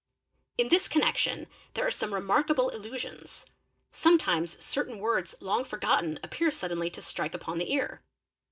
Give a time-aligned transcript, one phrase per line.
[0.57, 1.45] In this connection
[1.75, 3.45] there are some remarkable illusions.
[3.93, 8.01] Sonietimes certain words long forgotten appear suddenly to strike upon the ear.